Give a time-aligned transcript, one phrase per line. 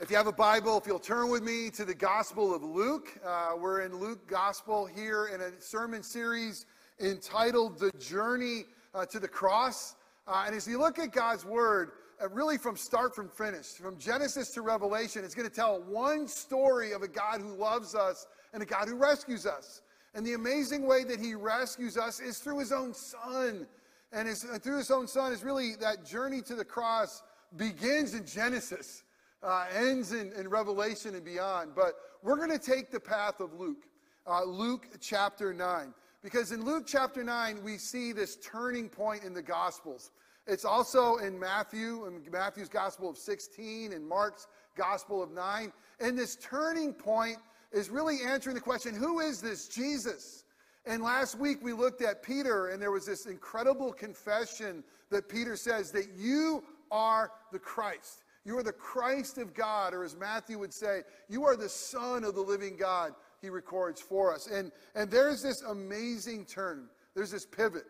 [0.00, 3.20] If you have a Bible, if you'll turn with me to the Gospel of Luke,
[3.22, 6.64] uh, we're in Luke Gospel here in a sermon series
[6.98, 9.96] entitled The Journey uh, to the Cross.
[10.26, 13.98] Uh, and as you look at God's Word, uh, really from start from finish, from
[13.98, 18.26] Genesis to Revelation, it's going to tell one story of a God who loves us
[18.54, 19.82] and a God who rescues us.
[20.14, 23.66] And the amazing way that He rescues us is through His own Son.
[24.14, 27.22] And his, through His own Son is really that journey to the cross
[27.54, 29.02] begins in Genesis
[29.42, 31.72] uh, ends in, in, Revelation and beyond.
[31.74, 33.86] But we're going to take the path of Luke,
[34.26, 35.94] uh, Luke chapter 9.
[36.22, 40.10] Because in Luke chapter 9, we see this turning point in the Gospels.
[40.46, 45.72] It's also in Matthew, in Matthew's Gospel of 16, and Mark's Gospel of 9.
[46.00, 47.38] And this turning point
[47.72, 50.44] is really answering the question who is this Jesus?
[50.86, 55.56] And last week we looked at Peter, and there was this incredible confession that Peter
[55.56, 58.24] says that you are the Christ.
[58.44, 62.24] You are the Christ of God, or as Matthew would say, you are the Son
[62.24, 64.46] of the living God, he records for us.
[64.46, 67.84] And, and there's this amazing turn, there's this pivot.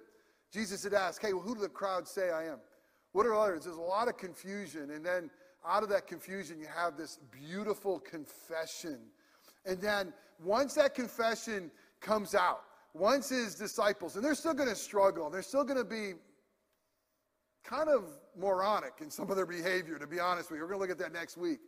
[0.52, 2.58] Jesus had asked, Hey, well, who do the crowd say I am?
[3.12, 3.64] What are others?
[3.64, 4.90] There's a lot of confusion.
[4.90, 5.30] And then
[5.66, 8.98] out of that confusion, you have this beautiful confession.
[9.64, 11.70] And then once that confession
[12.00, 12.62] comes out,
[12.94, 16.14] once his disciples, and they're still going to struggle, they're still going to be
[17.62, 18.04] kind of
[18.38, 20.64] moronic in some of their behavior, to be honest with you.
[20.64, 21.60] We're going to look at that next week.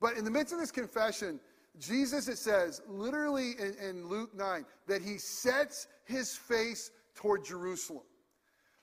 [0.00, 1.40] But in the midst of this confession,
[1.78, 8.04] Jesus, it says, literally in, in, Luke 9, that he sets his face toward Jerusalem.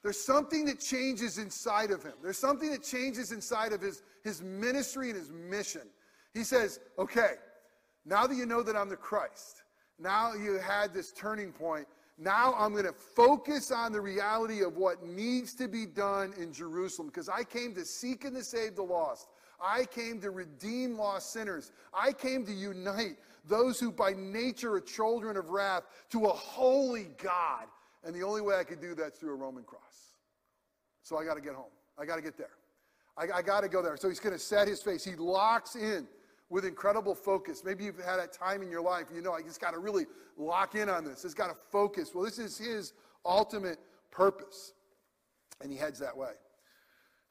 [0.03, 2.13] There's something that changes inside of him.
[2.21, 5.81] There's something that changes inside of his, his ministry and his mission.
[6.33, 7.31] He says, okay,
[8.05, 9.63] now that you know that I'm the Christ,
[9.97, 11.87] now you had this turning point,
[12.17, 16.53] now I'm going to focus on the reality of what needs to be done in
[16.53, 19.27] Jerusalem because I came to seek and to save the lost.
[19.61, 21.71] I came to redeem lost sinners.
[21.93, 27.09] I came to unite those who by nature are children of wrath to a holy
[27.21, 27.65] God.
[28.03, 29.81] And the only way I could do that is through a Roman cross.
[31.03, 31.71] So I got to get home.
[31.97, 32.49] I got to get there.
[33.17, 33.97] I, I got to go there.
[33.97, 35.03] So he's going to set his face.
[35.03, 36.07] He locks in
[36.49, 37.63] with incredible focus.
[37.65, 40.05] Maybe you've had a time in your life, you know, I just got to really
[40.37, 41.25] lock in on this.
[41.25, 42.11] It's got to focus.
[42.13, 42.93] Well, this is his
[43.25, 43.79] ultimate
[44.11, 44.73] purpose.
[45.61, 46.33] And he heads that way.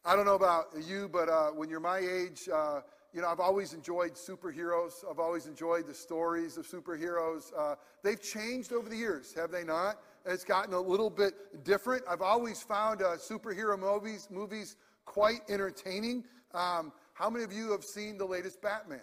[0.04, 2.80] I don't know about you, but uh, when you're my age, uh,
[3.14, 5.04] you know, I've always enjoyed superheroes.
[5.08, 7.52] I've always enjoyed the stories of superheroes.
[7.56, 10.00] Uh, they've changed over the years, have they not?
[10.26, 12.02] It's gotten a little bit different.
[12.08, 16.24] I've always found uh, superhero movies movies quite entertaining.
[16.54, 19.00] Um, how many of you have seen the latest Batman?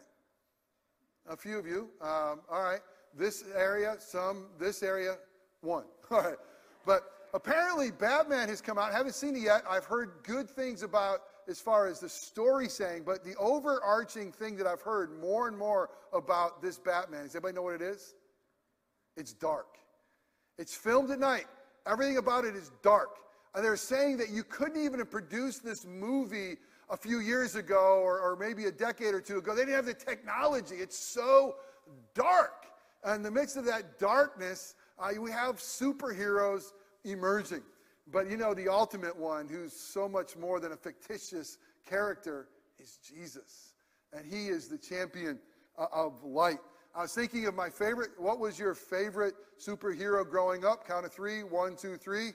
[1.30, 1.90] A few of you.
[2.02, 2.82] Um, all right.
[3.18, 5.16] This area, some, this area,
[5.62, 5.86] one.
[6.12, 6.38] All right.
[6.86, 8.92] But apparently, Batman has come out.
[8.92, 9.64] I haven't seen it yet.
[9.70, 14.56] I've heard good things about as far as the story saying, but the overarching thing
[14.58, 18.16] that I've heard more and more about this Batman, does anybody know what it is?
[19.18, 19.78] It's dark.
[20.58, 21.46] It's filmed at night.
[21.86, 23.18] Everything about it is dark.
[23.54, 26.58] And they're saying that you couldn't even have produced this movie
[26.90, 29.54] a few years ago or, or maybe a decade or two ago.
[29.54, 30.76] They didn't have the technology.
[30.76, 31.56] It's so
[32.14, 32.66] dark.
[33.04, 36.74] And in the midst of that darkness, uh, we have superheroes
[37.04, 37.64] emerging.
[38.12, 41.58] But you know, the ultimate one, who's so much more than a fictitious
[41.88, 42.48] character,
[42.80, 43.74] is Jesus.
[44.14, 45.40] And he is the champion
[45.78, 46.60] uh, of light.
[46.94, 48.12] I was thinking of my favorite.
[48.18, 50.86] What was your favorite superhero growing up?
[50.86, 51.44] Count of three.
[51.44, 52.32] One, two, three.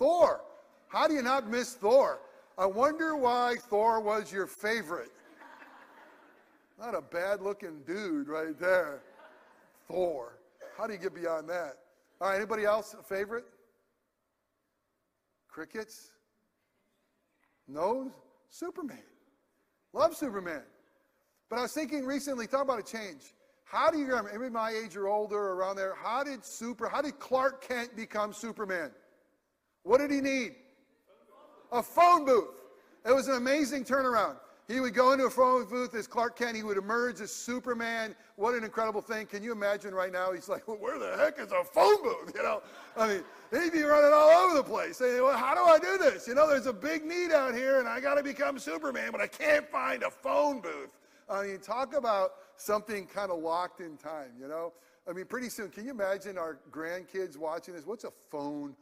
[0.00, 0.40] Thor.
[0.88, 2.20] How do you not miss Thor?
[2.58, 5.12] I wonder why Thor was your favorite.
[6.80, 9.02] Not a bad looking dude right there.
[9.86, 10.38] Thor.
[10.76, 11.74] How do you get beyond that?
[12.20, 13.44] All right, anybody else a favorite?
[15.48, 16.12] Crickets?
[17.68, 18.10] No?
[18.48, 19.02] Superman.
[19.92, 20.62] Love Superman.
[21.50, 23.34] But I was thinking recently, talk about a change.
[23.64, 27.02] How do you remember, maybe my age or older around there, how did super, how
[27.02, 28.92] did Clark Kent become Superman?
[29.82, 30.54] What did he need?
[31.72, 32.48] a phone booth.
[33.06, 34.36] It was an amazing turnaround.
[34.68, 36.54] He would go into a phone booth as Clark Kent.
[36.56, 38.14] He would emerge as Superman.
[38.36, 39.26] What an incredible thing.
[39.26, 40.32] Can you imagine right now?
[40.32, 42.32] He's like, well, where the heck is a phone booth?
[42.40, 42.62] You know,
[42.96, 45.98] I mean, he'd be running all over the place saying, well, how do I do
[45.98, 46.28] this?
[46.28, 49.20] You know, there's a big need out here and I got to become Superman, but
[49.20, 50.96] I can't find a phone booth.
[51.28, 54.72] I mean, talk about something kind of locked in time, you know?
[55.08, 57.86] I mean, pretty soon, can you imagine our grandkids watching this?
[57.86, 58.76] What's a phone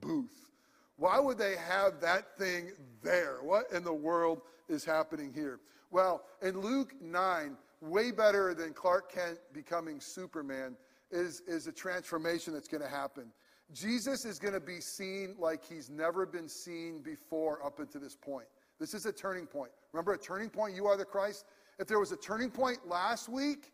[0.00, 0.50] booth?
[0.96, 3.38] Why would they have that thing there?
[3.42, 5.60] What in the world is happening here?
[5.90, 10.76] Well, in Luke 9, way better than Clark Kent becoming Superman
[11.10, 13.26] is, is a transformation that's going to happen.
[13.72, 18.16] Jesus is going to be seen like he's never been seen before up until this
[18.16, 18.46] point.
[18.78, 19.70] This is a turning point.
[19.92, 21.46] Remember, a turning point, you are the Christ?
[21.78, 23.72] If there was a turning point last week,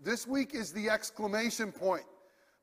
[0.00, 2.04] this week is the exclamation point.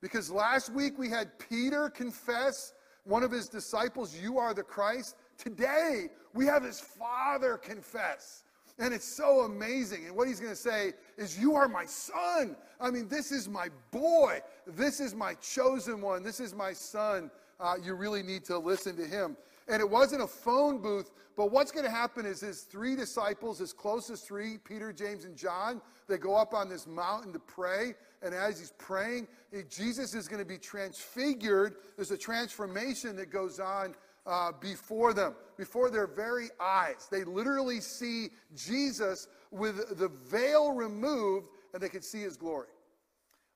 [0.01, 2.74] Because last week we had Peter confess,
[3.06, 5.15] one of his disciples, You are the Christ.
[5.38, 8.44] Today we have his father confess.
[8.77, 10.06] And it's so amazing.
[10.06, 12.56] And what he's going to say is, You are my son.
[12.80, 14.42] I mean, this is my boy.
[14.68, 16.24] This is my chosen one.
[16.24, 17.31] This is my son.
[17.59, 19.38] Uh, you really need to listen to him.
[19.68, 23.59] And it wasn't a phone booth, but what's going to happen is his three disciples,
[23.59, 27.95] his closest three, Peter, James, and John, they go up on this mountain to pray.
[28.25, 29.27] And as he's praying,
[29.69, 31.75] Jesus is going to be transfigured.
[31.95, 33.94] There's a transformation that goes on
[34.25, 37.07] uh, before them, before their very eyes.
[37.12, 42.69] They literally see Jesus with the veil removed, and they can see his glory.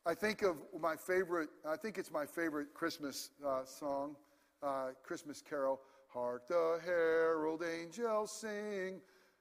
[0.05, 4.15] I think of my favorite, I think it's my favorite Christmas uh, song,
[4.61, 5.81] uh, Christmas carol.
[6.09, 8.99] Hark the herald angels sing.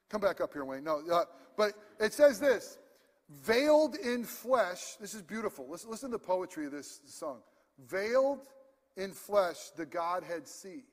[0.09, 0.83] Come back up here, Wayne.
[0.83, 2.79] No, uh, but it says this
[3.29, 4.95] veiled in flesh.
[4.99, 5.67] This is beautiful.
[5.69, 7.39] Listen, listen to the poetry of this song.
[7.87, 8.39] Veiled
[8.97, 10.83] in flesh, the Godhead see.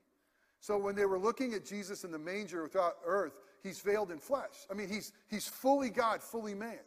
[0.61, 4.19] So when they were looking at Jesus in the manger without earth, he's veiled in
[4.19, 4.67] flesh.
[4.71, 6.79] I mean, he's, he's fully God, fully man.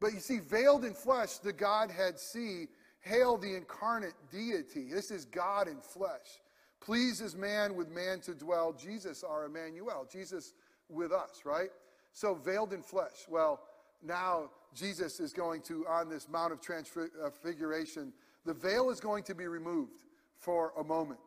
[0.00, 2.66] But you see, veiled in flesh, the Godhead see.
[3.00, 4.88] Hail the incarnate deity.
[4.92, 6.40] This is God in flesh.
[6.80, 8.72] Pleases man with man to dwell.
[8.72, 10.06] Jesus, our Emmanuel.
[10.10, 10.54] Jesus
[10.88, 11.70] with us, right?
[12.12, 13.26] So veiled in flesh.
[13.28, 13.60] Well,
[14.02, 18.10] now Jesus is going to, on this Mount of Transfiguration, uh,
[18.44, 20.04] the veil is going to be removed
[20.38, 21.18] for a moment.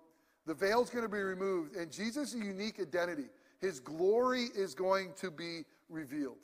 [0.46, 3.26] The veil is going to be removed, and Jesus' unique identity,
[3.60, 6.38] his glory is going to be revealed.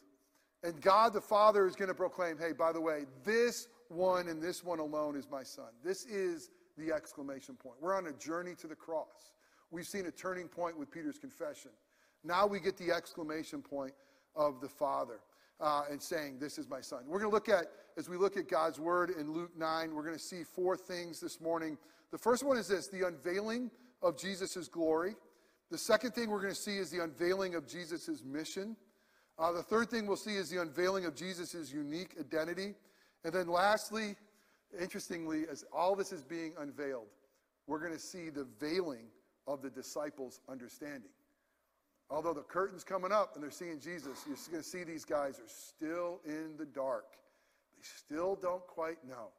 [0.63, 4.41] And God the Father is going to proclaim, hey, by the way, this one and
[4.41, 5.69] this one alone is my son.
[5.83, 7.75] This is the exclamation point.
[7.79, 9.33] We're on a journey to the cross.
[9.69, 11.71] We've seen a turning point with Peter's confession.
[12.23, 13.93] Now we get the exclamation point
[14.35, 15.19] of the Father
[15.59, 17.03] uh, and saying, This is my son.
[17.07, 17.65] We're going to look at,
[17.97, 21.19] as we look at God's word in Luke 9, we're going to see four things
[21.19, 21.77] this morning.
[22.11, 23.71] The first one is this the unveiling
[24.01, 25.15] of Jesus' glory.
[25.71, 28.75] The second thing we're going to see is the unveiling of Jesus' mission.
[29.37, 32.75] Uh, the third thing we'll see is the unveiling of Jesus' unique identity.
[33.23, 34.15] And then lastly,
[34.79, 37.07] interestingly, as all this is being unveiled,
[37.67, 39.07] we're going to see the veiling
[39.47, 41.09] of the disciples' understanding.
[42.09, 45.39] Although the curtain's coming up and they're seeing Jesus, you're going to see these guys
[45.39, 47.05] are still in the dark.
[47.75, 49.29] They still don't quite know.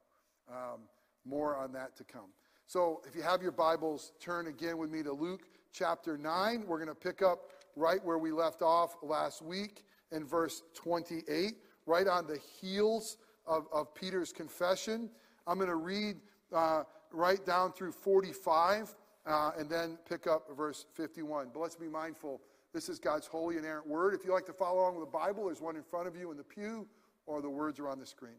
[0.48, 0.80] Um,
[1.24, 2.30] more on that to come.
[2.66, 5.42] So if you have your Bibles, turn again with me to Luke
[5.72, 6.64] chapter 9.
[6.66, 11.54] We're going to pick up right where we left off last week in verse 28,
[11.86, 15.10] right on the heels of, of Peter's confession.
[15.46, 16.16] I'm going to read
[16.52, 16.82] uh,
[17.12, 18.94] right down through 45
[19.26, 21.48] uh, and then pick up verse 51.
[21.52, 22.40] But let's be mindful
[22.76, 24.12] this is God's holy and inerrant word.
[24.12, 26.30] If you like to follow along with the Bible, there's one in front of you
[26.30, 26.86] in the pew,
[27.24, 28.36] or the words are on the screen.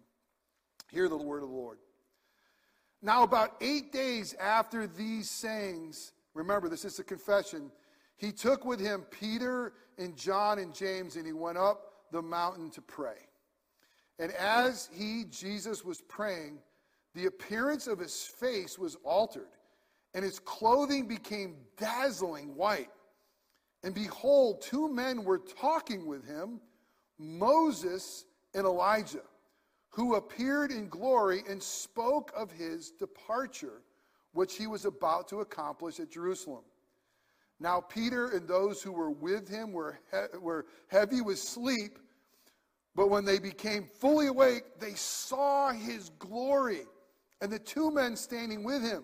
[0.92, 1.80] Hear the word of the Lord.
[3.02, 7.72] Now, about eight days after these sayings, remember, this is a confession,
[8.16, 12.70] he took with him Peter and John and James, and he went up the mountain
[12.72, 13.18] to pray.
[14.20, 16.60] And as he, Jesus, was praying,
[17.16, 19.50] the appearance of his face was altered,
[20.14, 22.90] and his clothing became dazzling white.
[23.84, 26.60] And behold, two men were talking with him,
[27.18, 29.24] Moses and Elijah,
[29.90, 33.82] who appeared in glory and spoke of his departure,
[34.34, 36.64] which he was about to accomplish at Jerusalem.
[37.60, 41.98] Now, Peter and those who were with him were, he- were heavy with sleep,
[42.94, 46.86] but when they became fully awake, they saw his glory
[47.42, 49.04] and the two men standing with him.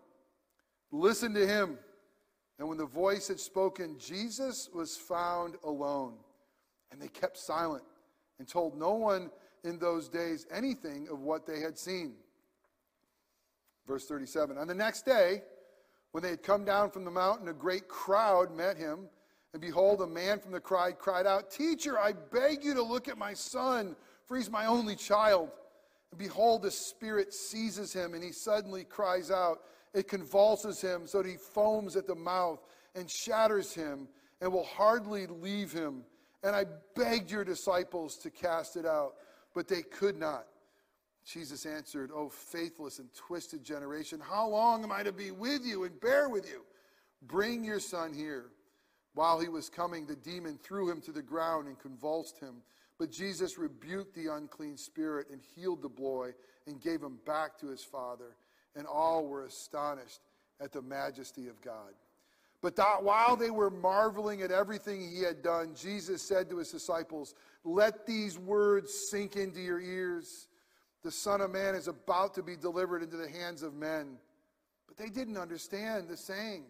[0.91, 1.77] Listen to him.
[2.59, 6.13] And when the voice had spoken, Jesus was found alone.
[6.91, 7.83] And they kept silent
[8.37, 9.31] and told no one
[9.63, 12.13] in those days anything of what they had seen.
[13.87, 15.41] Verse 37 On the next day,
[16.11, 19.07] when they had come down from the mountain, a great crowd met him.
[19.53, 23.07] And behold, a man from the crowd cried out, Teacher, I beg you to look
[23.07, 23.95] at my son,
[24.25, 25.49] for he's my only child.
[26.11, 29.59] And behold, the Spirit seizes him, and he suddenly cries out,
[29.93, 32.59] it convulses him so that he foams at the mouth
[32.95, 34.07] and shatters him.
[34.41, 36.03] and will hardly leave him.
[36.43, 39.13] And I begged your disciples to cast it out,
[39.53, 40.47] but they could not.
[41.23, 45.83] Jesus answered, O faithless and twisted generation, how long am I to be with you
[45.83, 46.63] and bear with you?
[47.21, 48.45] Bring your son here.
[49.13, 52.63] While he was coming, the demon threw him to the ground and convulsed him.
[52.97, 56.31] But Jesus rebuked the unclean spirit and healed the boy
[56.65, 58.37] and gave him back to his father.
[58.75, 60.21] And all were astonished
[60.61, 61.93] at the majesty of God.
[62.61, 66.71] But that while they were marveling at everything he had done, Jesus said to his
[66.71, 70.47] disciples, Let these words sink into your ears.
[71.03, 74.17] The Son of Man is about to be delivered into the hands of men.
[74.87, 76.65] But they didn't understand the saying,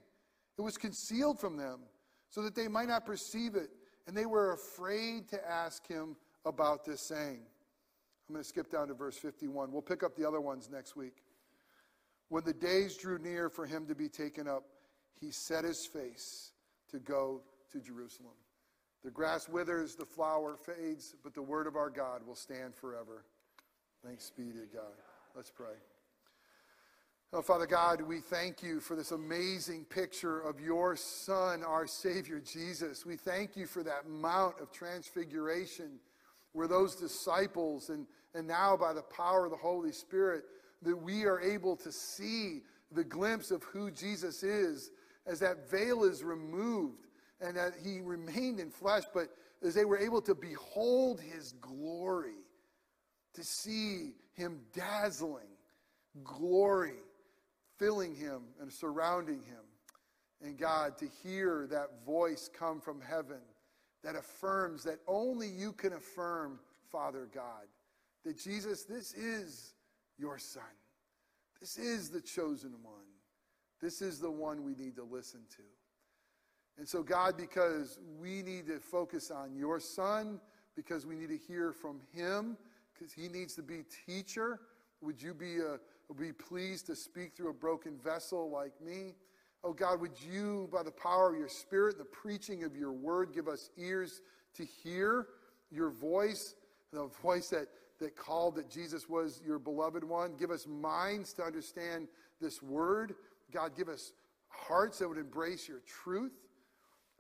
[0.57, 1.79] it was concealed from them
[2.29, 3.69] so that they might not perceive it.
[4.07, 6.15] And they were afraid to ask him
[6.45, 7.39] about this saying.
[8.29, 9.71] I'm going to skip down to verse 51.
[9.71, 11.23] We'll pick up the other ones next week.
[12.31, 14.63] When the days drew near for him to be taken up,
[15.19, 16.53] he set his face
[16.89, 17.41] to go
[17.73, 18.31] to Jerusalem.
[19.03, 23.25] The grass withers, the flower fades, but the word of our God will stand forever.
[24.01, 24.93] Thanks be to God.
[25.35, 25.73] Let's pray.
[27.33, 32.39] Oh, Father God, we thank you for this amazing picture of your Son, our Savior
[32.39, 33.05] Jesus.
[33.05, 35.99] We thank you for that Mount of Transfiguration
[36.53, 40.45] where those disciples, and, and now by the power of the Holy Spirit,
[40.81, 42.61] that we are able to see
[42.91, 44.91] the glimpse of who Jesus is
[45.25, 47.07] as that veil is removed
[47.39, 49.29] and that he remained in flesh, but
[49.63, 52.33] as they were able to behold his glory,
[53.33, 55.45] to see him dazzling
[56.23, 56.99] glory
[57.81, 59.63] filling him and surrounding him.
[60.43, 63.41] And God, to hear that voice come from heaven
[64.03, 66.59] that affirms that only you can affirm,
[66.91, 67.65] Father God,
[68.23, 69.73] that Jesus, this is
[70.21, 70.63] your Son.
[71.59, 72.93] This is the chosen one.
[73.81, 75.63] This is the one we need to listen to.
[76.77, 80.39] And so, God, because we need to focus on your Son,
[80.75, 82.57] because we need to hear from him,
[82.93, 84.59] because he needs to be teacher,
[85.01, 85.77] would you be uh,
[86.09, 89.15] a be pleased to speak through a broken vessel like me.
[89.63, 93.33] Oh God, would you, by the power of your Spirit, the preaching of your word,
[93.33, 94.21] give us ears
[94.55, 95.27] to hear
[95.71, 96.55] your voice,
[96.91, 97.67] the voice that,
[98.01, 100.35] that called that Jesus was your beloved one.
[100.37, 102.07] Give us minds to understand
[102.41, 103.13] this word.
[103.53, 104.11] God, give us
[104.49, 106.33] hearts that would embrace your truth.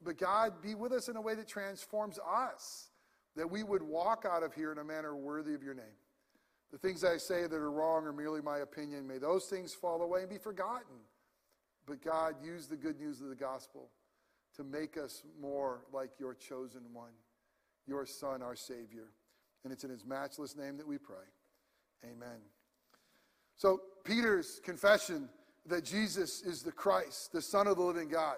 [0.03, 2.89] But God, be with us in a way that transforms us,
[3.35, 5.85] that we would walk out of here in a manner worthy of your name.
[6.71, 9.07] The things I say that are wrong are merely my opinion.
[9.07, 10.97] May those things fall away and be forgotten.
[11.85, 13.89] But God, use the good news of the gospel
[14.55, 17.11] to make us more like your chosen one,
[17.85, 19.09] your Son, our Savior.
[19.63, 21.25] And it's in his matchless name that we pray.
[22.03, 22.39] Amen.
[23.55, 25.29] So, Peter's confession
[25.67, 28.37] that Jesus is the Christ, the Son of the living God.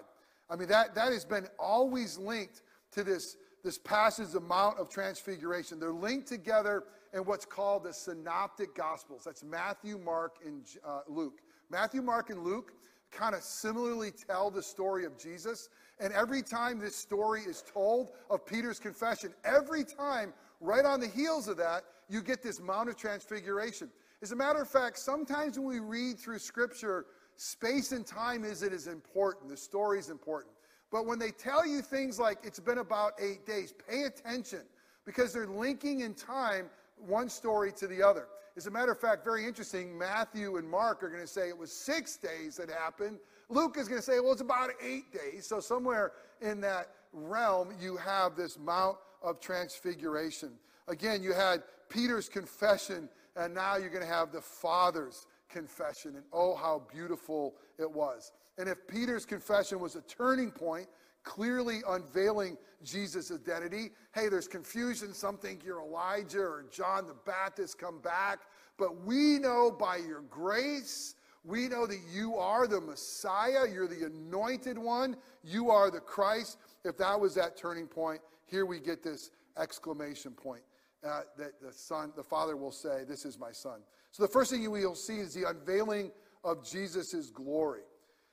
[0.50, 2.62] I mean, that, that has been always linked
[2.92, 5.80] to this, this passage, the Mount of Transfiguration.
[5.80, 9.22] They're linked together in what's called the synoptic gospels.
[9.24, 11.40] That's Matthew, Mark, and uh, Luke.
[11.70, 12.72] Matthew, Mark, and Luke
[13.10, 15.68] kind of similarly tell the story of Jesus.
[16.00, 21.08] And every time this story is told of Peter's confession, every time, right on the
[21.08, 23.90] heels of that, you get this Mount of Transfiguration.
[24.22, 27.06] As a matter of fact, sometimes when we read through Scripture,
[27.36, 29.48] space and time isn't as important.
[29.50, 30.52] The story is important.
[30.90, 34.60] But when they tell you things like it's been about eight days, pay attention
[35.04, 36.66] because they're linking in time
[36.98, 38.28] one story to the other.
[38.56, 41.58] As a matter of fact, very interesting, Matthew and Mark are going to say it
[41.58, 43.18] was six days that happened.
[43.48, 45.46] Luke is going to say, well, it's about eight days.
[45.46, 50.50] So, somewhere in that realm, you have this Mount of Transfiguration.
[50.86, 56.16] Again, you had Peter's confession, and now you're going to have the Father's confession.
[56.16, 58.32] And oh, how beautiful it was.
[58.58, 60.86] And if Peter's confession was a turning point,
[61.24, 63.90] clearly unveiling Jesus' identity.
[64.14, 65.12] Hey, there's confusion.
[65.14, 68.40] Some think you're Elijah or John the Baptist come back.
[68.76, 71.14] But we know by your grace,
[71.44, 73.66] we know that you are the Messiah.
[73.72, 75.16] You're the anointed one.
[75.42, 76.58] You are the Christ.
[76.84, 80.62] If that was that turning point, here we get this exclamation point
[81.06, 83.80] uh, that the son, the father will say, This is my son.
[84.10, 86.10] So the first thing you will see is the unveiling
[86.44, 87.82] of Jesus' glory.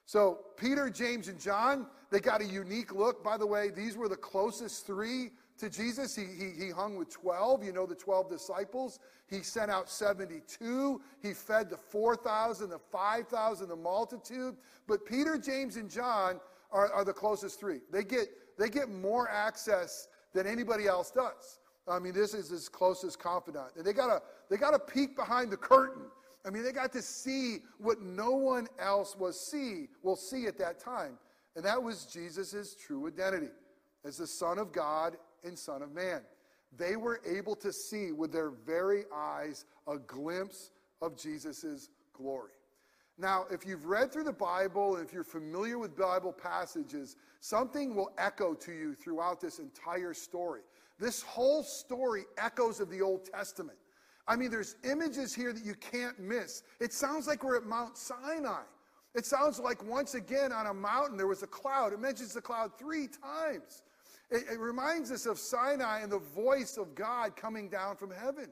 [0.06, 3.24] So Peter, James, and John, they got a unique look.
[3.24, 6.16] By the way, these were the closest three to Jesus.
[6.16, 9.00] He, he, he hung with 12, you know, the 12 disciples.
[9.30, 11.02] He sent out 72.
[11.22, 14.58] He fed the 4,000, the 5,000, the multitude.
[14.88, 16.40] But Peter, James, and John
[16.72, 17.80] are, are the closest three.
[17.92, 18.28] They get,
[18.58, 21.60] they get more access than anybody else does.
[21.88, 23.72] I mean, this is his closest confidant.
[23.76, 26.04] And they got a, they got a peek behind the curtain
[26.46, 30.58] I mean, they got to see what no one else was see will see at
[30.58, 31.18] that time,
[31.56, 33.52] and that was Jesus' true identity.
[34.04, 36.22] as the Son of God and Son of Man.
[36.76, 42.54] They were able to see with their very eyes a glimpse of Jesus' glory.
[43.22, 47.96] Now, if you've read through the Bible, and if you're familiar with Bible passages, something
[47.96, 50.62] will echo to you throughout this entire story.
[50.98, 53.78] This whole story echoes of the Old Testament.
[54.28, 56.64] I mean, there's images here that you can't miss.
[56.80, 58.64] It sounds like we're at Mount Sinai.
[59.14, 61.94] It sounds like once again on a mountain there was a cloud.
[61.94, 63.84] It mentions the cloud three times.
[64.32, 68.50] It, it reminds us of Sinai and the voice of God coming down from heaven.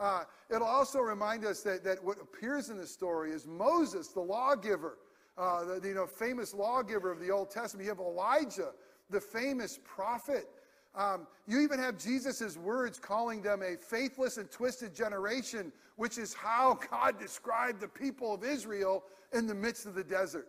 [0.00, 4.20] Uh, it'll also remind us that, that what appears in the story is Moses, the
[4.20, 4.98] lawgiver,
[5.38, 7.84] uh, the, the you know, famous lawgiver of the Old Testament.
[7.84, 8.72] You have Elijah,
[9.10, 10.48] the famous prophet.
[10.94, 16.34] Um, you even have Jesus' words calling them a faithless and twisted generation, which is
[16.34, 20.48] how God described the people of Israel in the midst of the desert.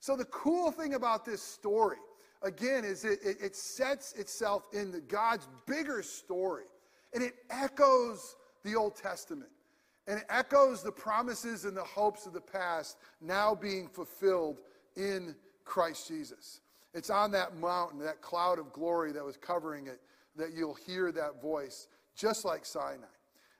[0.00, 1.96] So, the cool thing about this story,
[2.42, 6.64] again, is it, it, it sets itself in the, God's bigger story,
[7.14, 9.50] and it echoes the Old Testament.
[10.06, 14.60] And it echoes the promises and the hopes of the past now being fulfilled
[14.96, 16.60] in Christ Jesus.
[16.94, 20.00] It's on that mountain, that cloud of glory that was covering it,
[20.36, 23.04] that you'll hear that voice, just like Sinai.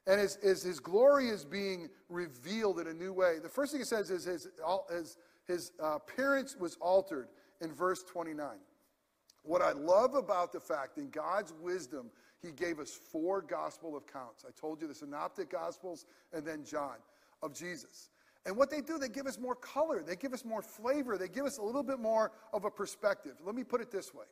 [0.06, 3.80] And as, as his glory is being revealed in a new way, the first thing
[3.80, 4.48] it says is his,
[4.90, 5.16] his,
[5.48, 7.28] his uh, appearance was altered
[7.60, 8.48] in verse 29.
[9.42, 12.10] What I love about the fact in God's wisdom,
[12.43, 14.45] he gave us four gospel accounts.
[14.47, 16.97] I told you the synoptic gospels and then John
[17.43, 18.11] of Jesus.
[18.45, 21.28] And what they do, they give us more color, they give us more flavor, they
[21.28, 23.35] give us a little bit more of a perspective.
[23.45, 24.26] Let me put it this way.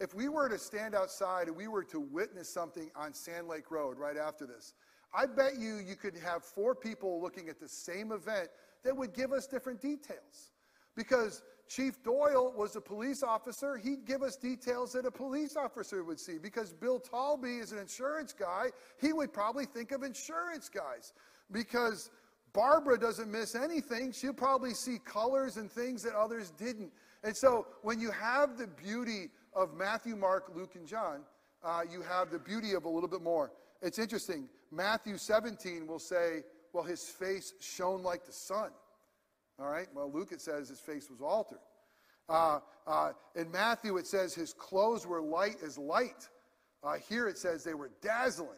[0.00, 3.70] If we were to stand outside and we were to witness something on Sand Lake
[3.70, 4.74] Road right after this,
[5.14, 8.48] I bet you you could have four people looking at the same event
[8.82, 10.52] that would give us different details.
[10.96, 16.02] Because Chief Doyle was a police officer, he'd give us details that a police officer
[16.02, 16.36] would see.
[16.36, 21.12] Because Bill Talby is an insurance guy, he would probably think of insurance guys.
[21.52, 22.10] Because
[22.52, 26.90] Barbara doesn't miss anything, she'll probably see colors and things that others didn't.
[27.22, 31.20] And so when you have the beauty of Matthew, Mark, Luke, and John,
[31.62, 33.52] uh, you have the beauty of a little bit more.
[33.80, 34.48] It's interesting.
[34.72, 38.70] Matthew 17 will say, well, his face shone like the sun.
[39.60, 39.88] All right?
[39.94, 41.58] Well, Luke, it says his face was altered.
[42.28, 46.28] Uh, uh, in Matthew, it says his clothes were light as light.
[46.82, 48.48] Uh, here it says they were dazzling.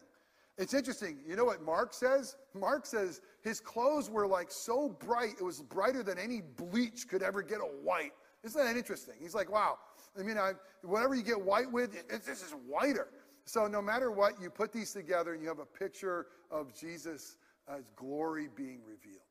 [0.57, 1.17] It's interesting.
[1.27, 2.37] You know what Mark says?
[2.53, 7.23] Mark says his clothes were like so bright, it was brighter than any bleach could
[7.23, 8.11] ever get a white.
[8.43, 9.15] Isn't that interesting?
[9.19, 9.79] He's like, wow.
[10.17, 10.51] I mean, I,
[10.83, 13.07] whatever you get white with, it, it, this is whiter.
[13.45, 17.37] So no matter what, you put these together and you have a picture of Jesus'
[17.67, 19.23] as glory being revealed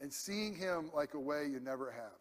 [0.00, 2.18] and seeing him like a way you never have.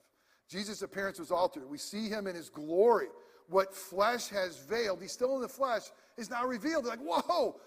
[0.49, 1.69] Jesus' appearance was altered.
[1.69, 3.07] We see him in his glory.
[3.47, 5.83] What flesh has veiled, he's still in the flesh,
[6.17, 6.85] is now revealed.
[6.85, 7.59] They're like, whoa,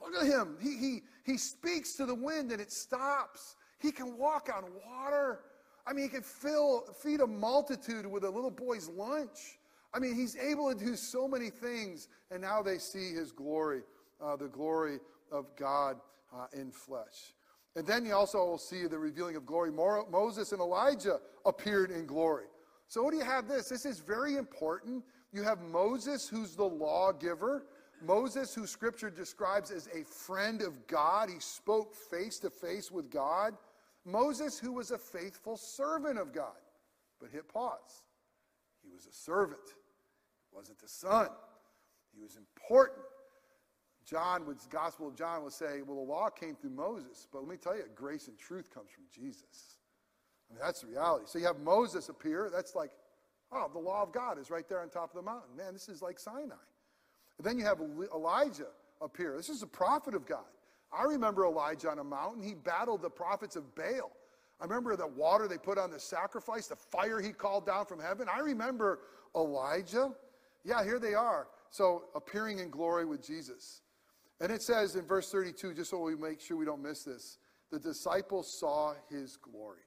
[0.00, 0.56] look at him.
[0.60, 3.56] He, he, he speaks to the wind and it stops.
[3.78, 5.40] He can walk on water.
[5.86, 9.58] I mean, he can fill, feed a multitude with a little boy's lunch.
[9.94, 13.82] I mean, he's able to do so many things, and now they see his glory,
[14.22, 14.98] uh, the glory
[15.30, 15.98] of God
[16.34, 17.34] uh, in flesh.
[17.76, 19.70] And then you also will see the revealing of glory.
[19.70, 22.46] Moses and Elijah appeared in glory.
[22.88, 23.68] So, what do you have this?
[23.68, 25.04] This is very important.
[25.32, 27.66] You have Moses, who's the lawgiver.
[28.02, 31.28] Moses, who scripture describes as a friend of God.
[31.28, 33.54] He spoke face to face with God.
[34.04, 36.56] Moses, who was a faithful servant of God.
[37.20, 38.02] But hit pause.
[38.82, 41.28] He was a servant, he wasn't the son.
[42.14, 43.04] He was important.
[44.08, 47.48] John, would, Gospel of John, will say, well, the law came through Moses, but let
[47.48, 49.76] me tell you, grace and truth comes from Jesus.
[50.48, 51.24] I mean, that's the reality.
[51.26, 52.48] So you have Moses appear.
[52.52, 52.90] That's like,
[53.50, 55.56] oh, the law of God is right there on top of the mountain.
[55.56, 56.54] Man, this is like Sinai.
[57.38, 57.80] And then you have
[58.14, 58.68] Elijah
[59.00, 59.36] appear.
[59.36, 60.44] This is a prophet of God.
[60.96, 62.42] I remember Elijah on a mountain.
[62.42, 64.12] He battled the prophets of Baal.
[64.60, 68.00] I remember the water they put on the sacrifice, the fire he called down from
[68.00, 68.28] heaven.
[68.32, 69.00] I remember
[69.34, 70.12] Elijah.
[70.64, 71.48] Yeah, here they are.
[71.70, 73.82] So appearing in glory with Jesus.
[74.40, 77.38] And it says in verse 32, just so we make sure we don't miss this,
[77.70, 79.80] the disciples saw his glory.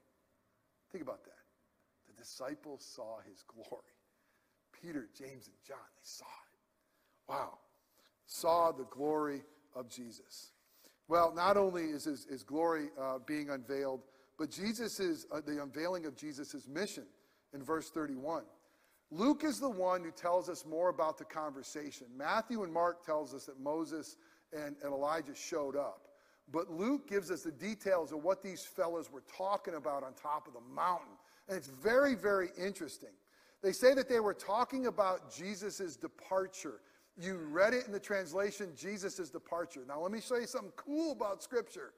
[0.91, 1.31] Think about that.
[2.07, 3.83] The disciples saw his glory.
[4.81, 7.31] Peter, James, and John, they saw it.
[7.31, 7.59] Wow.
[8.25, 9.43] Saw the glory
[9.75, 10.51] of Jesus.
[11.07, 14.01] Well, not only is his, his glory uh, being unveiled,
[14.37, 17.05] but Jesus is uh, the unveiling of Jesus' mission
[17.53, 18.43] in verse 31.
[19.11, 22.07] Luke is the one who tells us more about the conversation.
[22.15, 24.17] Matthew and Mark tells us that Moses
[24.53, 26.07] and, and Elijah showed up.
[26.51, 30.47] But Luke gives us the details of what these fellows were talking about on top
[30.47, 31.13] of the mountain.
[31.47, 33.09] And it's very, very interesting.
[33.61, 36.79] They say that they were talking about Jesus' departure.
[37.21, 39.81] You read it in the translation, Jesus' departure.
[39.87, 41.93] Now, let me show you something cool about Scripture.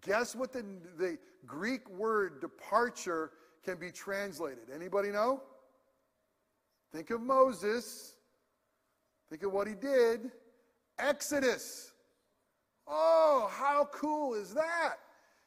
[0.00, 0.64] Guess what the,
[0.96, 4.70] the Greek word departure can be translated?
[4.74, 5.42] Anybody know?
[6.92, 8.16] Think of Moses.
[9.28, 10.30] Think of what he did.
[10.98, 11.91] Exodus.
[12.86, 14.96] Oh, how cool is that?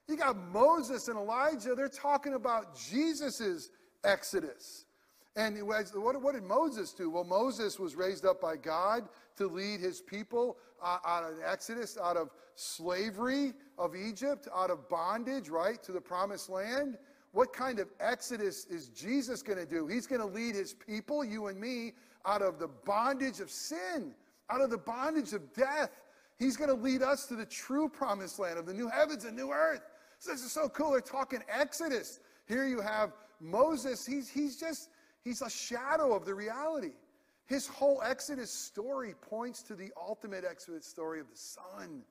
[0.07, 3.69] You got Moses and Elijah, they're talking about Jesus'
[4.03, 4.85] exodus.
[5.35, 7.09] And what, what, did Moses do?
[7.09, 11.97] Well, Moses was raised up by God to lead his people uh, out of Exodus,
[12.01, 16.97] out of slavery of Egypt, out of bondage, right, to the promised land.
[17.33, 19.87] What kind of exodus is Jesus going to do?
[19.87, 21.91] He's going to lead his people, you and me,
[22.25, 24.13] out of the bondage of sin,
[24.49, 25.89] out of the bondage of death.
[26.37, 29.35] He's going to lead us to the true promised land of the new heavens and
[29.35, 29.81] new earth.
[30.19, 30.91] So this is so cool.
[30.91, 32.19] They're talking Exodus.
[32.47, 34.05] Here you have Moses.
[34.05, 34.89] He's, he's just,
[35.23, 36.93] he's a shadow of the reality.
[37.45, 42.01] His whole Exodus story points to the ultimate Exodus story of the Son.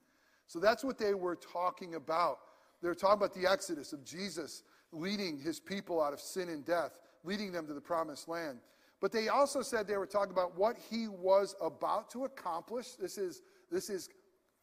[0.47, 2.39] So that's what they were talking about.
[2.83, 6.65] They were talking about the Exodus of Jesus leading his people out of sin and
[6.65, 6.93] death,
[7.25, 8.59] leading them to the promised land.
[9.01, 12.93] But they also said they were talking about what he was about to accomplish.
[12.93, 13.43] This is,
[13.75, 14.09] this is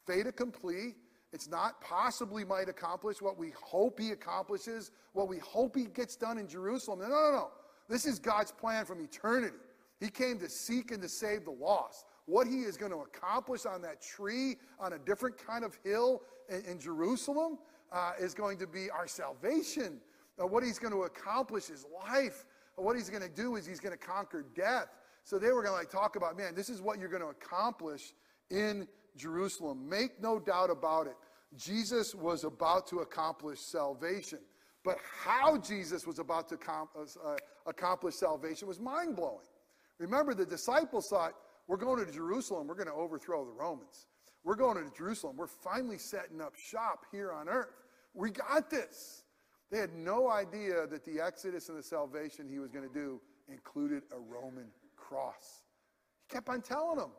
[0.07, 0.95] fait accompli.
[1.33, 6.15] It's not possibly might accomplish what we hope he accomplishes, what we hope he gets
[6.15, 6.99] done in Jerusalem.
[6.99, 7.51] No, no, no.
[7.87, 9.55] This is God's plan from eternity.
[9.99, 12.05] He came to seek and to save the lost.
[12.25, 16.21] What he is going to accomplish on that tree, on a different kind of hill
[16.49, 17.59] in, in Jerusalem,
[17.91, 19.99] uh, is going to be our salvation.
[20.41, 22.45] Uh, what he's going to accomplish is life.
[22.75, 24.87] What he's going to do is he's going to conquer death.
[25.23, 27.29] So they were going to like talk about, man, this is what you're going to
[27.29, 28.13] accomplish
[28.49, 29.87] in Jerusalem.
[29.87, 31.15] Make no doubt about it.
[31.57, 34.39] Jesus was about to accomplish salvation.
[34.83, 37.35] But how Jesus was about to uh,
[37.67, 39.45] accomplish salvation was mind blowing.
[39.99, 41.33] Remember, the disciples thought,
[41.67, 44.07] we're going to Jerusalem, we're going to overthrow the Romans.
[44.43, 47.75] We're going to Jerusalem, we're finally setting up shop here on earth.
[48.15, 49.23] We got this.
[49.69, 53.21] They had no idea that the Exodus and the salvation he was going to do
[53.47, 54.65] included a Roman
[54.97, 55.61] cross.
[56.27, 57.11] He kept on telling them,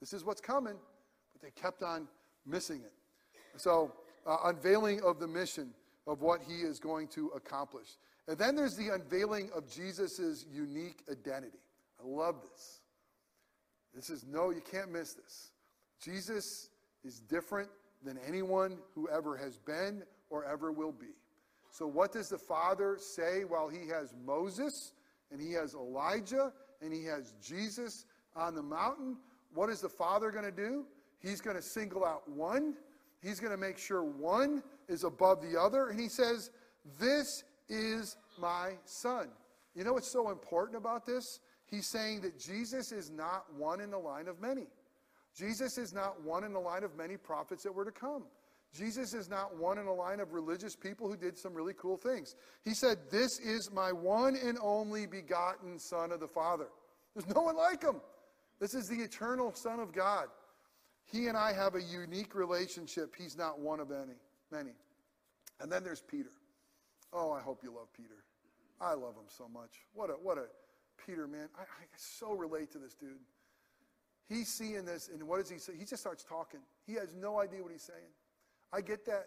[0.00, 0.76] this is what's coming
[1.40, 2.08] but they kept on
[2.46, 2.92] missing it.
[3.56, 3.92] So,
[4.26, 5.70] uh, unveiling of the mission
[6.06, 7.88] of what he is going to accomplish.
[8.28, 11.58] And then there's the unveiling of Jesus' unique identity.
[12.02, 12.80] I love this.
[13.94, 15.50] This is no, you can't miss this.
[16.02, 16.70] Jesus
[17.04, 17.68] is different
[18.04, 21.14] than anyone who ever has been or ever will be.
[21.72, 24.92] So, what does the Father say while he has Moses
[25.30, 29.16] and he has Elijah and he has Jesus on the mountain?
[29.54, 30.84] What is the Father going to do?
[31.20, 32.74] He's going to single out one.
[33.22, 35.88] He's going to make sure one is above the other.
[35.88, 36.50] And he says,
[36.98, 39.28] This is my son.
[39.74, 41.40] You know what's so important about this?
[41.66, 44.66] He's saying that Jesus is not one in the line of many.
[45.36, 48.24] Jesus is not one in the line of many prophets that were to come.
[48.72, 51.96] Jesus is not one in a line of religious people who did some really cool
[51.96, 52.36] things.
[52.64, 56.66] He said, This is my one and only begotten Son of the Father.
[57.14, 58.00] There's no one like him.
[58.60, 60.26] This is the eternal Son of God.
[61.04, 63.14] He and I have a unique relationship.
[63.16, 64.18] He's not one of any,
[64.52, 64.72] many.
[65.60, 66.30] And then there's Peter.
[67.12, 68.24] Oh, I hope you love Peter.
[68.80, 69.70] I love him so much.
[69.92, 70.46] What a what a
[71.06, 71.48] Peter man.
[71.58, 73.18] I, I so relate to this dude.
[74.28, 75.72] He's seeing this, and what does he say?
[75.76, 76.60] He just starts talking.
[76.86, 78.12] He has no idea what he's saying.
[78.72, 79.26] I get that.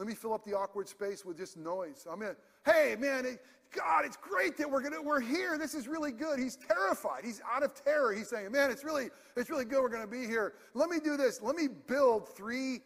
[0.00, 2.06] Let me fill up the awkward space with just noise.
[2.10, 2.34] I'm in.
[2.64, 3.38] Hey, man,
[3.70, 5.58] God, it's great that we're gonna we're here.
[5.58, 6.38] This is really good.
[6.38, 7.22] He's terrified.
[7.22, 8.14] He's out of terror.
[8.14, 9.82] He's saying, man, it's really it's really good.
[9.82, 10.54] We're gonna be here.
[10.72, 11.42] Let me do this.
[11.42, 12.80] Let me build three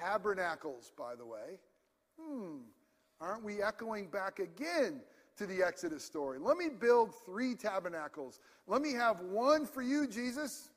[0.00, 0.92] tabernacles.
[0.96, 1.58] By the way,
[2.18, 2.60] hmm,
[3.20, 5.02] aren't we echoing back again
[5.36, 6.38] to the Exodus story?
[6.38, 8.40] Let me build three tabernacles.
[8.66, 10.70] Let me have one for you, Jesus.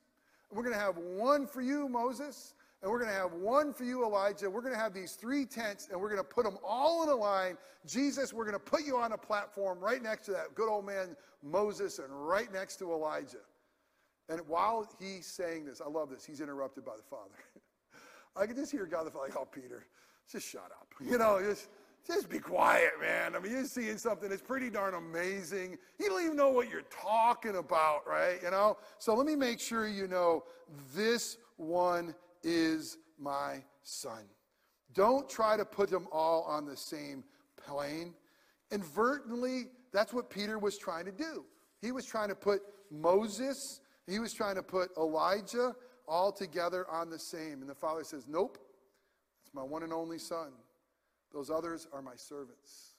[0.52, 4.04] We're gonna have one for you, Moses and we're going to have one for you,
[4.04, 4.50] Elijah.
[4.50, 7.10] We're going to have these three tents, and we're going to put them all in
[7.10, 7.58] a line.
[7.86, 10.86] Jesus, we're going to put you on a platform right next to that good old
[10.86, 13.38] man Moses and right next to Elijah.
[14.28, 17.36] And while he's saying this, I love this, he's interrupted by the Father.
[18.36, 19.86] I can just hear God the Father, like, oh, Peter,
[20.30, 20.88] just shut up.
[21.06, 21.70] You know, just,
[22.06, 23.36] just be quiet, man.
[23.36, 25.78] I mean, you're seeing something that's pretty darn amazing.
[26.00, 28.40] You don't even know what you're talking about, right?
[28.44, 28.78] You know?
[29.00, 30.44] So let me make sure you know
[30.94, 34.24] this one is my son.
[34.94, 37.24] Don't try to put them all on the same
[37.58, 38.14] plane.
[38.72, 41.46] Inadvertently, that's what Peter was trying to do.
[41.82, 45.76] He was trying to put Moses, he was trying to put Elijah
[46.08, 47.62] all together on the same.
[47.62, 48.58] And the father says, Nope,
[49.44, 50.52] it's my one and only son.
[51.34, 52.96] Those others are my servants.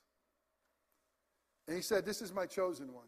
[1.66, 3.06] And he said, This is my chosen one.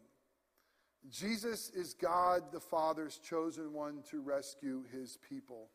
[1.09, 5.69] Jesus is God the Father's chosen one to rescue his people.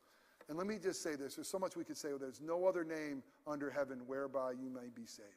[0.48, 2.09] And let me just say this there's so much we could say.
[2.11, 5.28] Well, there's no other name under heaven whereby you may be saved.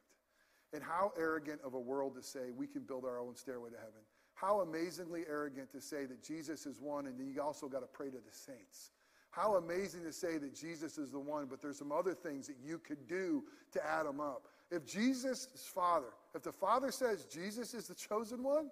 [0.73, 3.77] And how arrogant of a world to say we can build our own stairway to
[3.77, 4.01] heaven.
[4.33, 7.87] How amazingly arrogant to say that Jesus is one and then you also got to
[7.87, 8.91] pray to the saints.
[9.31, 12.55] How amazing to say that Jesus is the one, but there's some other things that
[12.63, 14.47] you could do to add them up.
[14.71, 18.69] If Jesus is Father, if the Father says Jesus is the chosen one,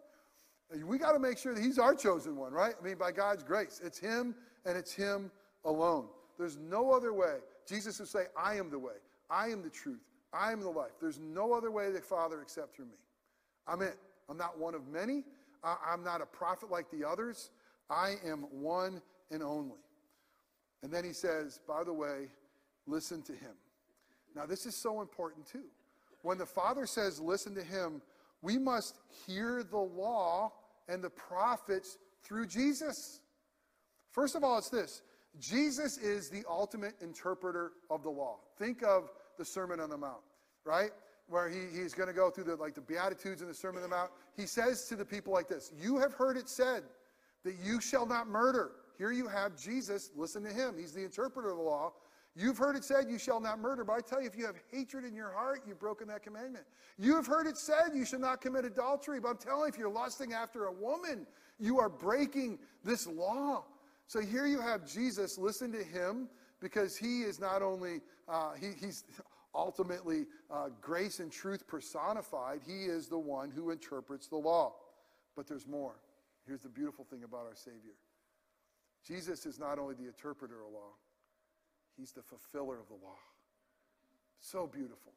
[0.86, 2.74] we got to make sure that He's our chosen one, right?
[2.80, 3.82] I mean, by God's grace.
[3.84, 5.32] It's Him and it's Him
[5.66, 6.08] alone.
[6.38, 7.38] There's no other way.
[7.68, 8.94] Jesus would say, I am the way,
[9.30, 10.02] I am the truth,
[10.34, 10.92] I am the life.
[11.00, 12.98] There's no other way the Father except through me.
[13.68, 13.98] I'm it.
[14.30, 15.24] I'm not one of many.
[15.64, 17.52] I'm not a prophet like the others.
[17.90, 19.80] I am one and only.
[20.82, 22.28] And then he says, by the way,
[22.86, 23.54] listen to him.
[24.36, 25.66] Now, this is so important too.
[26.22, 28.02] When the Father says, listen to him,
[28.42, 30.52] we must hear the law
[30.90, 33.22] and the prophets through Jesus.
[34.12, 35.02] First of all, it's this
[35.40, 38.38] Jesus is the ultimate interpreter of the law.
[38.58, 40.22] Think of the Sermon on the Mount,
[40.64, 40.92] right?
[41.28, 43.90] Where he, he's going to go through the like the Beatitudes and the Sermon on
[43.90, 44.12] the Mount.
[44.36, 46.84] He says to the people like this: You have heard it said
[47.44, 48.72] that you shall not murder.
[48.98, 50.12] Here you have Jesus.
[50.16, 50.76] Listen to him.
[50.78, 51.94] He's the interpreter of the law.
[52.36, 53.84] You've heard it said, You shall not murder.
[53.84, 56.66] But I tell you, if you have hatred in your heart, you've broken that commandment.
[56.98, 59.20] You have heard it said, You shall not commit adultery.
[59.20, 61.28] But I'm telling you, if you're lusting after a woman,
[61.60, 63.66] you are breaking this law.
[64.14, 65.40] So here you have Jesus.
[65.40, 69.06] Listen to him because he is not only, uh, he, he's
[69.56, 74.76] ultimately uh, grace and truth personified, he is the one who interprets the law.
[75.36, 75.96] But there's more.
[76.46, 77.96] Here's the beautiful thing about our Savior
[79.04, 80.94] Jesus is not only the interpreter of law,
[81.98, 83.18] he's the fulfiller of the law.
[84.42, 85.14] So beautiful.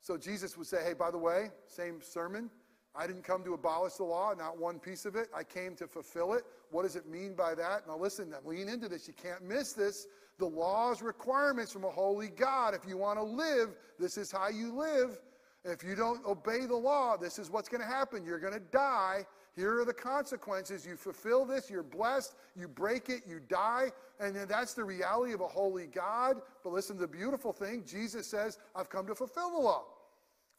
[0.00, 2.48] So Jesus would say, hey, by the way, same sermon.
[2.94, 5.28] I didn't come to abolish the law, not one piece of it.
[5.34, 6.42] I came to fulfill it.
[6.70, 7.86] What does it mean by that?
[7.86, 9.06] Now, listen, lean into this.
[9.06, 10.08] You can't miss this.
[10.38, 12.74] The law's requirements from a holy God.
[12.74, 15.20] If you want to live, this is how you live.
[15.64, 18.24] If you don't obey the law, this is what's going to happen.
[18.24, 19.26] You're going to die.
[19.54, 20.86] Here are the consequences.
[20.86, 22.34] You fulfill this, you're blessed.
[22.56, 23.92] You break it, you die.
[24.18, 26.40] And that's the reality of a holy God.
[26.64, 29.84] But listen to the beautiful thing Jesus says, I've come to fulfill the law.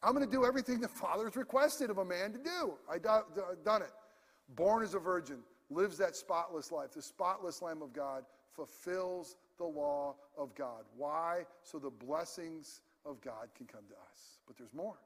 [0.02, 2.74] I'm going to do everything the Father's requested of a man to do.
[2.90, 3.92] I've done it.
[4.56, 5.38] Born as a virgin,
[5.70, 6.92] lives that spotless life.
[6.92, 10.84] The spotless Lamb of God fulfills the law of God.
[10.96, 11.46] Why?
[11.62, 14.38] So the blessings of God can come to us.
[14.46, 14.96] But there's more.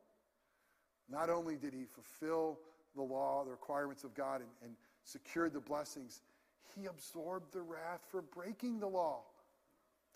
[1.08, 2.58] Not only did he fulfill
[2.94, 4.72] the law, the requirements of God, and, and
[5.04, 6.22] secured the blessings,
[6.74, 9.20] he absorbed the wrath for breaking the law.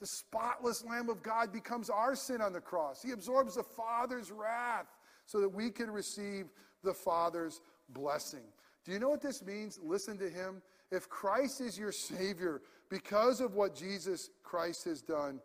[0.01, 3.03] The spotless Lamb of God becomes our sin on the cross.
[3.03, 4.87] He absorbs the Father's wrath
[5.27, 6.47] so that we can receive
[6.83, 7.61] the Father's
[7.91, 8.45] blessing.
[8.85, 9.79] Do you know what this means?
[9.83, 10.63] Listen to him.
[10.91, 15.41] If Christ is your Savior, because of what Jesus Christ has done,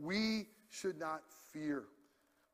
[0.00, 1.84] we should not fear.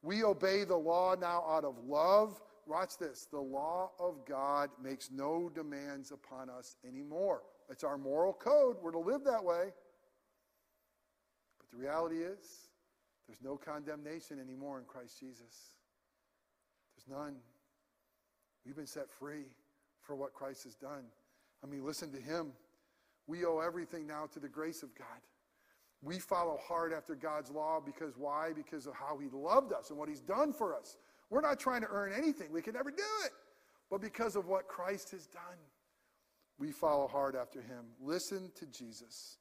[0.02, 2.40] We obey the law now out of love.
[2.66, 3.26] Watch this.
[3.30, 7.42] The law of God makes no demands upon us anymore.
[7.68, 8.76] It's our moral code.
[8.82, 9.72] We're to live that way.
[11.72, 12.68] The reality is,
[13.26, 15.72] there's no condemnation anymore in Christ Jesus.
[16.94, 17.37] There's none.
[18.66, 19.46] We've been set free
[20.02, 21.04] for what Christ has done.
[21.64, 22.52] I mean, listen to him.
[23.26, 25.06] We owe everything now to the grace of God.
[26.02, 28.52] We follow hard after God's law because why?
[28.54, 30.96] Because of how he loved us and what he's done for us.
[31.30, 32.52] We're not trying to earn anything.
[32.52, 33.32] We can never do it.
[33.88, 35.58] But because of what Christ has done,
[36.58, 37.85] we follow hard after him.
[38.00, 39.38] Listen to Jesus.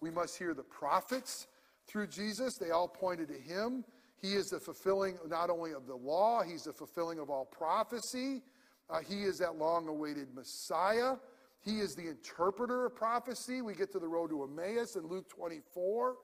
[0.00, 1.46] We must hear the prophets
[1.86, 2.56] through Jesus.
[2.56, 3.84] They all pointed to him.
[4.20, 8.42] He is the fulfilling not only of the law, he's the fulfilling of all prophecy.
[8.90, 11.14] Uh, he is that long awaited Messiah.
[11.62, 13.62] He is the interpreter of prophecy.
[13.62, 16.16] We get to the road to Emmaus in Luke 24.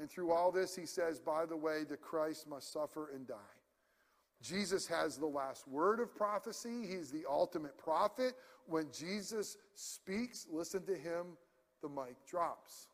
[0.00, 3.34] And through all this, he says, by the way, the Christ must suffer and die.
[4.40, 6.86] Jesus has the last word of prophecy.
[6.86, 8.34] He's the ultimate prophet.
[8.66, 11.36] When Jesus speaks, listen to him,
[11.82, 12.88] the mic drops.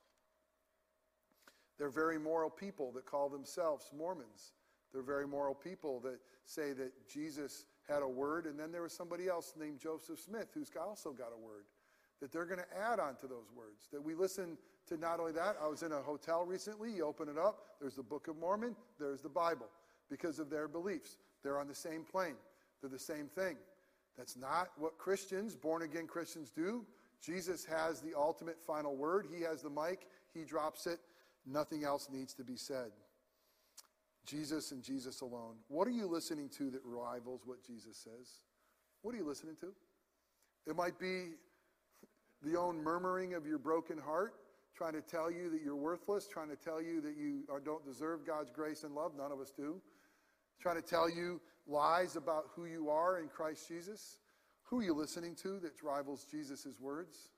[1.79, 4.53] They're very moral people that call themselves Mormons.
[4.93, 8.93] They're very moral people that say that Jesus had a word, and then there was
[8.93, 11.65] somebody else named Joseph Smith who's also got a word
[12.21, 13.89] that they're going to add on to those words.
[13.93, 14.57] That we listen
[14.89, 17.97] to not only that, I was in a hotel recently, you open it up, there's
[17.97, 19.67] the Book of Mormon, there's the Bible,
[20.09, 21.19] because of their beliefs.
[21.43, 22.37] They're on the same plane,
[22.81, 23.57] they're the same thing.
[24.17, 26.87] That's not what Christians, born again Christians, do.
[27.21, 29.27] Jesus has the ultimate final word.
[29.35, 31.01] He has the mic, he drops it,
[31.47, 32.91] Nothing else needs to be said.
[34.27, 35.57] Jesus and Jesus alone.
[35.69, 38.41] What are you listening to that rivals what Jesus says?
[39.03, 39.75] What are you listening to?
[40.67, 41.33] It might be
[42.43, 44.33] the own murmuring of your broken heart,
[44.75, 48.27] trying to tell you that you're worthless, trying to tell you that you don't deserve
[48.27, 49.13] God's grace and love.
[49.17, 49.81] None of us do.
[50.61, 54.19] Trying to tell you lies about who you are in Christ Jesus.
[54.65, 57.29] Who are you listening to that rivals Jesus' words?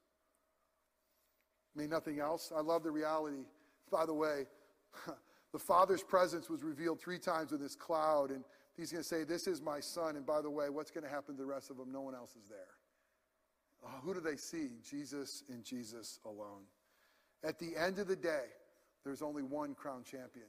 [1.75, 2.53] I mean, nothing else.
[2.57, 3.45] I love the reality.
[3.91, 4.47] By the way,
[5.53, 8.45] the Father's presence was revealed three times with this cloud, and
[8.77, 10.17] he's going to say, This is my son.
[10.17, 11.93] And by the way, what's going to happen to the rest of them?
[11.93, 12.77] No one else is there.
[13.85, 14.71] Oh, who do they see?
[14.89, 16.65] Jesus and Jesus alone.
[17.45, 18.47] At the end of the day,
[19.05, 20.49] there's only one crown champion.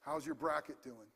[0.00, 1.08] How's your bracket doing?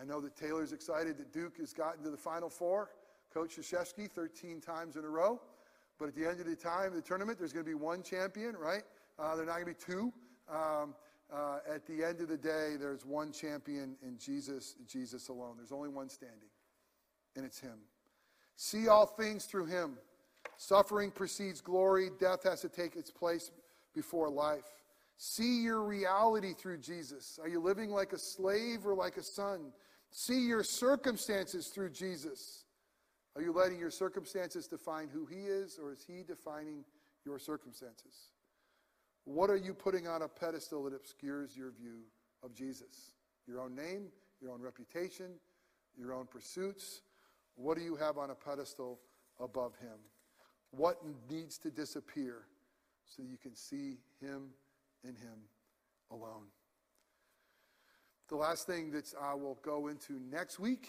[0.00, 2.90] I know that Taylor's excited that Duke has gotten to the Final Four.
[3.32, 5.40] Coach Krzyzewski 13 times in a row.
[5.98, 8.56] But at the end of the time, the tournament, there's going to be one champion,
[8.56, 8.82] right?
[9.18, 10.12] Uh, there's not going to be two.
[10.50, 10.94] Um,
[11.32, 15.54] uh, at the end of the day, there's one champion in Jesus, Jesus alone.
[15.56, 16.48] There's only one standing,
[17.36, 17.78] and it's Him.
[18.56, 19.96] See all things through Him.
[20.56, 22.10] Suffering precedes glory.
[22.18, 23.50] Death has to take its place
[23.94, 24.64] before life.
[25.16, 27.38] See your reality through Jesus.
[27.40, 29.72] Are you living like a slave or like a son?
[30.10, 32.64] See your circumstances through Jesus.
[33.36, 36.84] Are you letting your circumstances define who He is, or is He defining
[37.24, 38.32] your circumstances?
[39.32, 42.00] What are you putting on a pedestal that obscures your view
[42.42, 43.12] of Jesus?
[43.46, 44.06] Your own name,
[44.40, 45.26] your own reputation,
[45.96, 47.02] your own pursuits?
[47.54, 48.98] What do you have on a pedestal
[49.38, 49.98] above Him?
[50.72, 50.96] What
[51.30, 52.38] needs to disappear
[53.06, 54.48] so you can see Him
[55.04, 55.38] in Him
[56.10, 56.48] alone?
[58.30, 60.88] The last thing that I will go into next week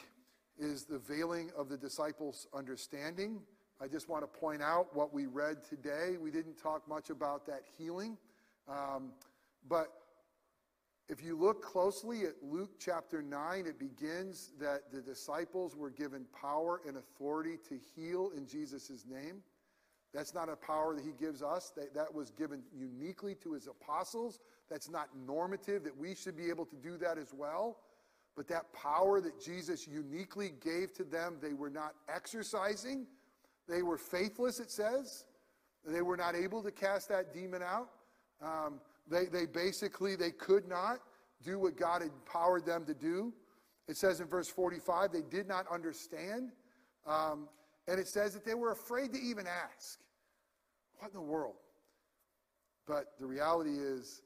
[0.58, 3.42] is the veiling of the disciples' understanding.
[3.80, 6.18] I just want to point out what we read today.
[6.20, 8.18] We didn't talk much about that healing.
[8.68, 9.12] Um,
[9.68, 9.88] but
[11.10, 16.26] if you look closely at Luke chapter 9, it begins that the disciples were given
[16.40, 19.44] power and authority to heal in Jesus' name.
[20.14, 21.72] That's not a power that he gives us.
[21.76, 24.40] That, that was given uniquely to his apostles.
[24.70, 27.78] That's not normative, that we should be able to do that as well.
[28.36, 33.06] But that power that Jesus uniquely gave to them, they were not exercising.
[33.68, 35.26] They were faithless, it says.
[35.86, 37.90] They were not able to cast that demon out.
[38.42, 41.00] Um, they, they basically, they could not
[41.44, 43.34] do what God empowered them to do.
[43.88, 46.52] It says in verse 45, they did not understand.
[47.06, 47.50] Um,
[47.88, 50.00] and it says that they were afraid to even ask.
[51.00, 51.56] What in the world?
[52.88, 54.22] But the reality is,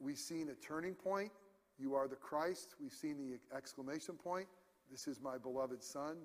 [0.00, 1.30] we've seen a turning point.
[1.78, 2.74] You are the Christ.
[2.80, 4.46] We've seen the exclamation point.
[4.90, 6.16] This is my beloved Son.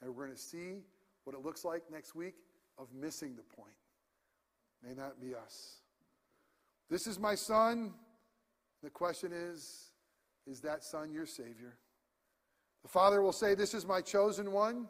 [0.00, 0.82] And we're going to see
[1.24, 2.34] what it looks like next week
[2.78, 3.74] of missing the point.
[4.82, 5.81] May that be us.
[6.92, 7.94] This is my son.
[8.82, 9.92] The question is,
[10.46, 11.78] is that son your Savior?
[12.82, 14.88] The Father will say, This is my chosen one.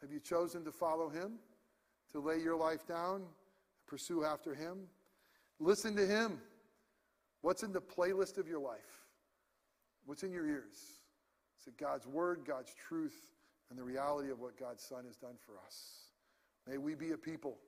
[0.00, 1.34] Have you chosen to follow him?
[2.10, 3.22] To lay your life down?
[3.86, 4.88] Pursue after him?
[5.60, 6.40] Listen to him.
[7.42, 9.04] What's in the playlist of your life?
[10.06, 10.74] What's in your ears?
[11.60, 13.36] Is it God's word, God's truth,
[13.70, 16.08] and the reality of what God's Son has done for us?
[16.66, 17.58] May we be a people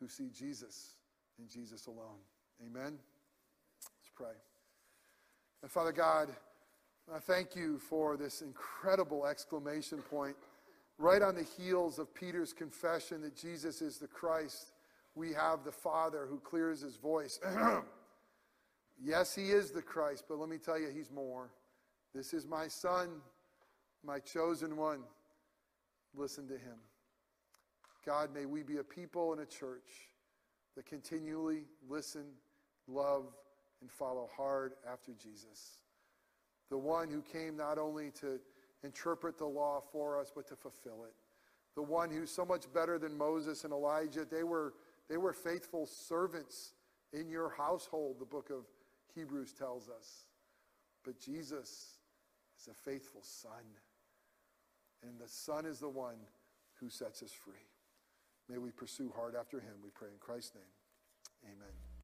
[0.00, 0.94] who see Jesus
[1.38, 2.20] and Jesus alone.
[2.66, 2.98] Amen.
[3.82, 4.36] Let's pray.
[5.62, 6.28] And Father God,
[7.14, 10.36] I thank you for this incredible exclamation point
[10.98, 14.72] right on the heels of Peter's confession that Jesus is the Christ.
[15.14, 17.40] We have the Father who clears his voice.
[19.02, 21.50] yes, he is the Christ, but let me tell you, he's more.
[22.14, 23.08] This is my Son,
[24.04, 25.00] my chosen one.
[26.14, 26.76] Listen to him.
[28.04, 29.88] God, may we be a people and a church
[30.76, 32.24] that continually listen
[32.90, 33.24] love,
[33.80, 35.78] and follow hard after Jesus.
[36.70, 38.38] The one who came not only to
[38.84, 41.14] interpret the law for us, but to fulfill it.
[41.74, 44.24] The one who's so much better than Moses and Elijah.
[44.24, 44.74] They were,
[45.08, 46.72] they were faithful servants
[47.12, 48.64] in your household, the book of
[49.14, 50.26] Hebrews tells us.
[51.04, 51.98] But Jesus
[52.60, 53.64] is a faithful son.
[55.02, 56.16] And the son is the one
[56.74, 57.66] who sets us free.
[58.48, 61.52] May we pursue hard after him, we pray in Christ's name.
[61.56, 61.89] Amen.